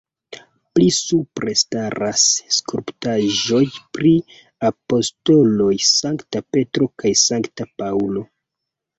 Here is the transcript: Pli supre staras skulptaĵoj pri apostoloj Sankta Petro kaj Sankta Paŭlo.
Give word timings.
Pli 0.75 0.85
supre 0.99 1.51
staras 1.61 2.21
skulptaĵoj 2.55 3.59
pri 3.97 4.13
apostoloj 4.69 5.75
Sankta 5.89 6.41
Petro 6.57 6.89
kaj 7.03 7.13
Sankta 7.25 7.69
Paŭlo. 7.83 8.25